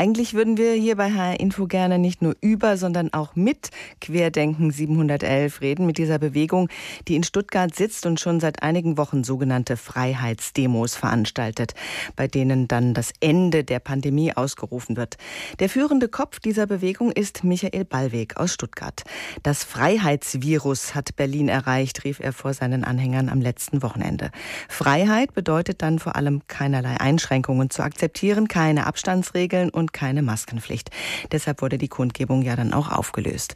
[0.00, 4.70] Eigentlich würden wir hier bei HR Info gerne nicht nur über, sondern auch mit Querdenken
[4.70, 6.68] 711 reden, mit dieser Bewegung,
[7.08, 11.74] die in Stuttgart sitzt und schon seit einigen Wochen sogenannte Freiheitsdemos veranstaltet,
[12.14, 15.16] bei denen dann das Ende der Pandemie ausgerufen wird.
[15.58, 19.02] Der führende Kopf dieser Bewegung ist Michael Ballweg aus Stuttgart.
[19.42, 24.30] Das Freiheitsvirus hat Berlin erreicht, rief er vor seinen Anhängern am letzten Wochenende.
[24.68, 30.90] Freiheit bedeutet dann vor allem keinerlei Einschränkungen zu akzeptieren, keine Abstandsregeln und und keine Maskenpflicht.
[31.32, 33.54] Deshalb wurde die Kundgebung ja dann auch aufgelöst.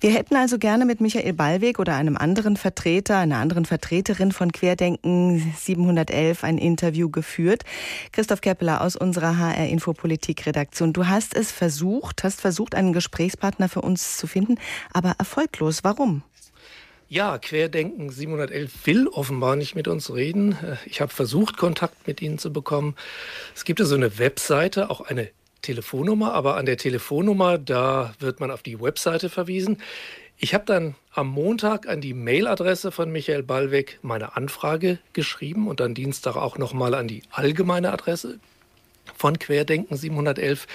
[0.00, 4.50] Wir hätten also gerne mit Michael Ballweg oder einem anderen Vertreter, einer anderen Vertreterin von
[4.50, 7.64] Querdenken 711 ein Interview geführt.
[8.12, 10.92] Christoph Keppeler aus unserer HR Infopolitik Redaktion.
[10.92, 14.56] Du hast es versucht, hast versucht, einen Gesprächspartner für uns zu finden,
[14.92, 15.84] aber erfolglos.
[15.84, 16.22] Warum?
[17.08, 20.56] Ja, Querdenken 711 will offenbar nicht mit uns reden.
[20.86, 22.96] Ich habe versucht, Kontakt mit ihnen zu bekommen.
[23.54, 25.28] Es gibt ja so eine Webseite, auch eine
[25.64, 29.78] Telefonnummer, aber an der Telefonnummer, da wird man auf die Webseite verwiesen.
[30.36, 35.80] Ich habe dann am Montag an die Mailadresse von Michael Ballweg meine Anfrage geschrieben und
[35.80, 38.38] dann Dienstag auch nochmal an die allgemeine Adresse
[39.16, 40.66] von Querdenken 711.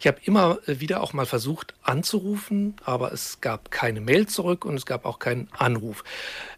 [0.00, 4.76] Ich habe immer wieder auch mal versucht anzurufen, aber es gab keine Mail zurück und
[4.76, 6.04] es gab auch keinen Anruf.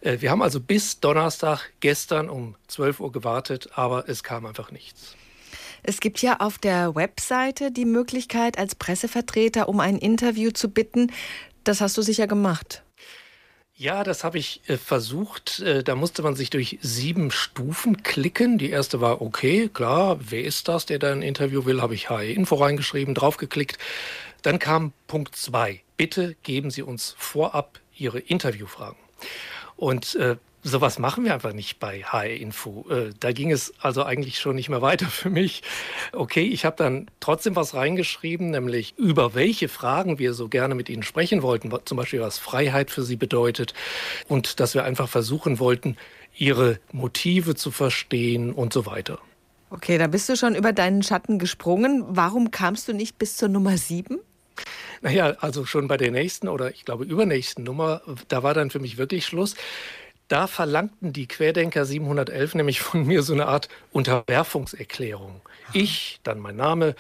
[0.01, 4.71] Äh, wir haben also bis Donnerstag gestern um 12 Uhr gewartet, aber es kam einfach
[4.71, 5.17] nichts.
[5.87, 11.13] Es gibt ja auf der Webseite die Möglichkeit, als Pressevertreter um ein Interview zu bitten.
[11.63, 12.83] Das hast du sicher gemacht.
[13.77, 15.61] Ja, das habe ich äh, versucht.
[15.61, 18.57] Äh, da musste man sich durch sieben Stufen klicken.
[18.57, 21.83] Die erste war okay, klar, wer ist das, der da ein Interview will?
[21.83, 23.77] Habe ich HE Info reingeschrieben, draufgeklickt.
[24.41, 25.83] Dann kam Punkt zwei.
[25.99, 28.99] Bitte geben Sie uns vorab Ihre Interviewfragen.
[29.77, 32.87] Und äh, sowas machen wir einfach nicht bei HR Info.
[32.91, 35.63] Äh, da ging es also eigentlich schon nicht mehr weiter für mich.
[36.13, 40.89] Okay, ich habe dann trotzdem was reingeschrieben, nämlich über welche Fragen wir so gerne mit
[40.89, 43.75] Ihnen sprechen wollten, zum Beispiel was Freiheit für Sie bedeutet
[44.27, 45.97] und dass wir einfach versuchen wollten,
[46.37, 49.21] Ihre Motive zu verstehen und so weiter.
[49.71, 52.05] Okay, da bist du schon über deinen Schatten gesprungen.
[52.09, 54.19] Warum kamst du nicht bis zur Nummer sieben?
[55.03, 58.79] Naja, also schon bei der nächsten oder ich glaube übernächsten Nummer, da war dann für
[58.79, 59.55] mich wirklich Schluss.
[60.29, 65.43] Da verlangten die Querdenker 711 nämlich von mir so eine Art Unterwerfungserklärung.
[65.73, 66.95] Ich, dann mein Name,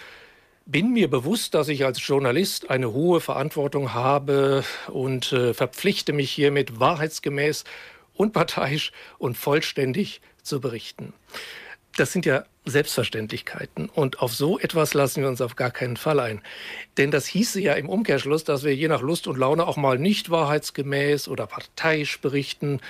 [0.66, 6.30] bin mir bewusst, dass ich als Journalist eine hohe Verantwortung habe und äh, verpflichte mich
[6.30, 7.64] hiermit wahrheitsgemäß,
[8.14, 11.12] unparteiisch und vollständig zu berichten
[11.96, 13.88] das sind ja Selbstverständlichkeiten.
[13.88, 16.40] Und auf so etwas lassen wir uns auf gar keinen Fall ein.
[16.96, 19.98] Denn das hieße ja im Umkehrschluss, dass wir je nach Lust und Laune auch mal
[19.98, 22.80] nicht wahrheitsgemäß oder parteiisch berichten,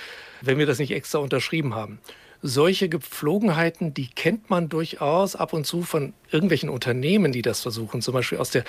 [0.41, 1.99] wenn wir das nicht extra unterschrieben haben.
[2.41, 8.01] Solche Gepflogenheiten, die kennt man durchaus ab und zu von irgendwelchen Unternehmen, die das versuchen,
[8.01, 8.63] zum Beispiel aus der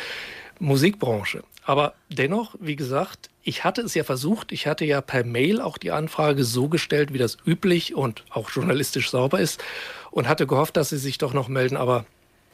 [0.59, 1.43] Musikbranche.
[1.65, 5.78] Aber dennoch, wie gesagt, ich hatte es ja versucht, ich hatte ja per Mail auch
[5.78, 9.62] die Anfrage so gestellt, wie das üblich und auch journalistisch sauber ist
[10.11, 12.06] und hatte gehofft, dass sie sich doch noch melden, aber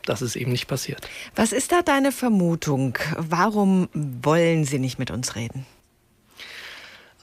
[0.04, 1.06] das ist eben nicht passiert.
[1.36, 2.98] Was ist da deine Vermutung?
[3.16, 5.66] Warum wollen sie nicht mit uns reden?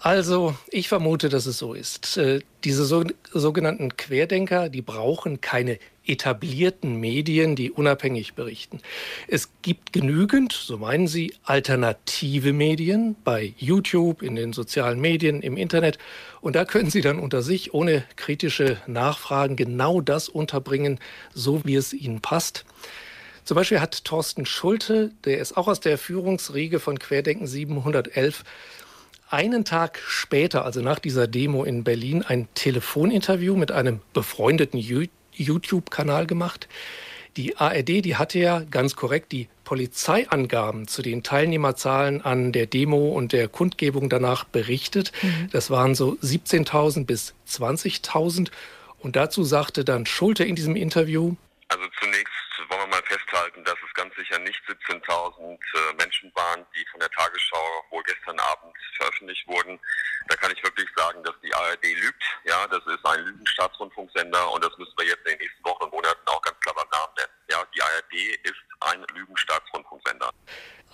[0.01, 2.15] Also, ich vermute, dass es so ist.
[2.15, 5.77] Äh, diese sogenannten Querdenker, die brauchen keine
[6.09, 8.81] etablierten Medien, die unabhängig berichten.
[9.27, 15.55] Es gibt genügend, so meinen sie, alternative Medien bei YouTube, in den sozialen Medien, im
[15.55, 15.97] Internet.
[16.41, 20.99] Und da können sie dann unter sich ohne kritische Nachfragen genau das unterbringen,
[21.33, 22.65] so wie es ihnen passt.
[23.43, 28.43] Zum Beispiel hat Thorsten Schulte, der ist auch aus der Führungsriege von Querdenken 711,
[29.29, 34.79] einen Tag später, also nach dieser Demo in Berlin, ein Telefoninterview mit einem befreundeten
[35.43, 36.67] YouTube-Kanal gemacht.
[37.37, 43.09] Die ARD, die hatte ja ganz korrekt die Polizeiangaben zu den Teilnehmerzahlen an der Demo
[43.09, 45.11] und der Kundgebung danach berichtet.
[45.21, 45.49] Mhm.
[45.51, 48.49] Das waren so 17.000 bis 20.000.
[48.97, 51.35] Und dazu sagte dann Schulte in diesem Interview,
[51.69, 52.33] also zunächst
[52.67, 54.59] wollen wir mal festhalten, dass es ganz sicher nicht
[55.49, 59.79] 17.000 äh, Menschen waren, die von der Tagesschau wohl gestern Abend veröffentlicht wurden.
[60.27, 62.23] Da kann ich wirklich sagen, dass die ARD lügt.
[62.45, 65.93] Ja, das ist ein Lügenstaatsrundfunksender und das müssen wir jetzt in den nächsten Wochen und
[65.93, 67.33] Monaten auch ganz klar beim Namen nennen.
[67.49, 68.13] Ja, die ARD
[68.43, 70.29] ist ein Lügenstaatsrundfunksender.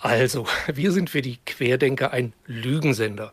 [0.00, 3.32] Also, wir sind für die Querdenker ein Lügensender.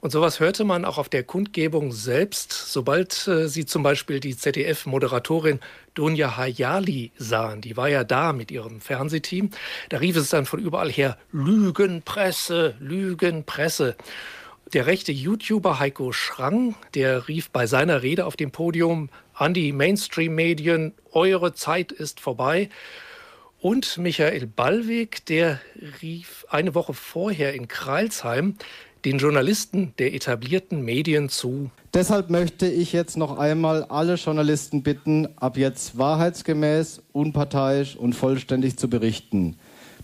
[0.00, 4.36] Und sowas hörte man auch auf der Kundgebung selbst, sobald äh, sie zum Beispiel die
[4.36, 5.60] ZDF-Moderatorin
[5.94, 7.60] Dunja Hayali sahen.
[7.60, 9.50] Die war ja da mit ihrem Fernsehteam.
[9.88, 13.96] Da rief es dann von überall her Lügenpresse, Lügenpresse.
[14.72, 19.72] Der rechte YouTuber Heiko Schrang, der rief bei seiner Rede auf dem Podium an die
[19.72, 22.68] Mainstream-Medien, eure Zeit ist vorbei.
[23.60, 25.60] Und Michael Ballweg, der
[26.00, 28.54] rief eine Woche vorher in Kreilsheim
[29.04, 31.70] den Journalisten der etablierten Medien zu.
[31.94, 38.76] Deshalb möchte ich jetzt noch einmal alle Journalisten bitten, ab jetzt wahrheitsgemäß, unparteiisch und vollständig
[38.76, 39.56] zu berichten.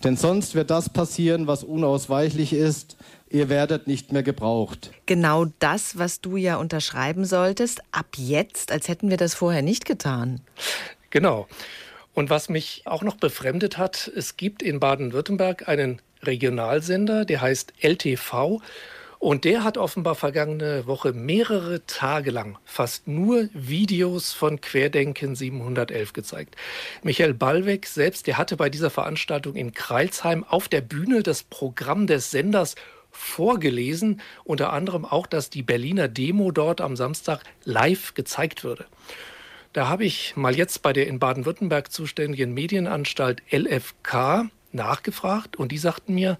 [0.02, 2.96] Denn sonst wird das passieren, was unausweichlich ist.
[3.30, 4.90] Ihr werdet nicht mehr gebraucht.
[5.06, 9.86] Genau das, was du ja unterschreiben solltest, ab jetzt, als hätten wir das vorher nicht
[9.86, 10.40] getan.
[11.10, 11.46] Genau.
[12.12, 17.72] Und was mich auch noch befremdet hat, es gibt in Baden-Württemberg einen Regionalsender, der heißt
[17.80, 18.60] LTV.
[19.18, 26.12] Und der hat offenbar vergangene Woche mehrere Tage lang fast nur Videos von Querdenken 711
[26.12, 26.56] gezeigt.
[27.02, 32.06] Michael Ballweg selbst, der hatte bei dieser Veranstaltung in Kreilsheim auf der Bühne das Programm
[32.06, 32.74] des Senders
[33.10, 38.84] vorgelesen, unter anderem auch, dass die Berliner Demo dort am Samstag live gezeigt würde.
[39.72, 45.78] Da habe ich mal jetzt bei der in Baden-Württemberg zuständigen Medienanstalt LFK nachgefragt und die
[45.78, 46.38] sagten mir,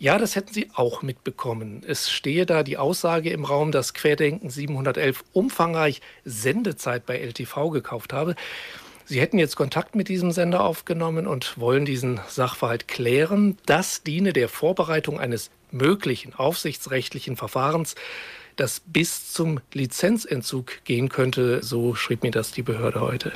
[0.00, 1.82] ja, das hätten Sie auch mitbekommen.
[1.86, 8.14] Es stehe da die Aussage im Raum, dass Querdenken 711 umfangreich Sendezeit bei LTV gekauft
[8.14, 8.34] habe.
[9.04, 13.58] Sie hätten jetzt Kontakt mit diesem Sender aufgenommen und wollen diesen Sachverhalt klären.
[13.66, 17.94] Das diene der Vorbereitung eines möglichen aufsichtsrechtlichen Verfahrens,
[18.56, 21.62] das bis zum Lizenzentzug gehen könnte.
[21.62, 23.32] So schrieb mir das die Behörde heute.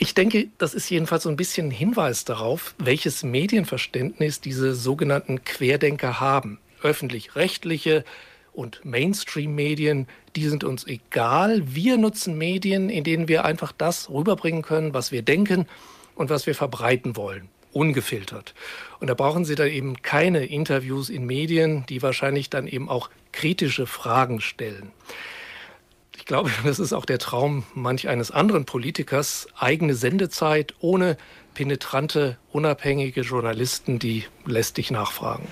[0.00, 5.42] Ich denke, das ist jedenfalls so ein bisschen ein Hinweis darauf, welches Medienverständnis diese sogenannten
[5.42, 6.60] Querdenker haben.
[6.82, 8.04] Öffentlich-rechtliche
[8.52, 10.06] und Mainstream-Medien,
[10.36, 11.74] die sind uns egal.
[11.74, 15.66] Wir nutzen Medien, in denen wir einfach das rüberbringen können, was wir denken
[16.14, 18.54] und was wir verbreiten wollen ungefiltert.
[18.98, 23.10] Und da brauchen Sie dann eben keine Interviews in Medien, die wahrscheinlich dann eben auch
[23.30, 24.90] kritische Fragen stellen
[26.28, 31.16] glaube, das ist auch der Traum manch eines anderen Politikers, eigene Sendezeit ohne
[31.54, 35.48] penetrante, unabhängige Journalisten, die lästig nachfragen.